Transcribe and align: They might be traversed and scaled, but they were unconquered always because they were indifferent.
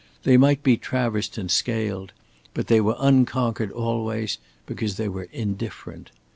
They 0.23 0.35
might 0.35 0.63
be 0.63 0.77
traversed 0.77 1.37
and 1.37 1.51
scaled, 1.51 2.11
but 2.55 2.65
they 2.65 2.81
were 2.81 2.95
unconquered 2.97 3.71
always 3.71 4.39
because 4.65 4.97
they 4.97 5.07
were 5.07 5.27
indifferent. 5.31 6.09